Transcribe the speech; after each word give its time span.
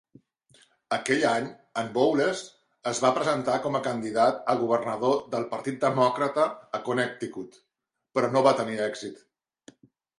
Aquell 0.95 1.25
any 1.31 1.49
en 1.81 1.91
Bowles 1.97 2.41
es 2.93 3.03
va 3.05 3.13
presentar 3.19 3.59
com 3.67 3.79
a 3.79 3.83
candidat 3.89 4.43
a 4.53 4.57
governador 4.65 5.23
del 5.37 5.47
partit 5.55 5.81
Demòcrata 5.87 6.51
a 6.81 6.85
Connecticut, 6.91 7.65
però 8.19 8.37
no 8.37 8.49
va 8.51 8.59
tenir 8.65 8.85
èxit. 8.93 9.27